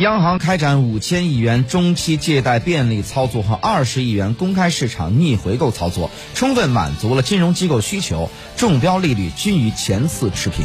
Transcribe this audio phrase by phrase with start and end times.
[0.00, 10.64] 央行开展五千亿元中期借贷便利操作和二十亿元公开市场逆回购操作充分满足了金融机构需求中标利率均与前次持平。